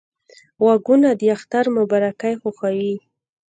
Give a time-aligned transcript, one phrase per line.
[0.63, 2.93] غوږونه د اختر مبارکۍ خوښوي